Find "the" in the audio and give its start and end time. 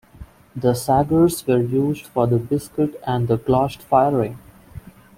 0.55-0.71, 2.25-2.39, 3.27-3.37